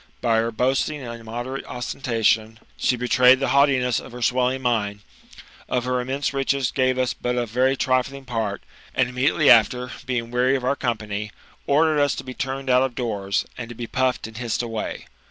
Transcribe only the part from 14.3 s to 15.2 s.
hissed away.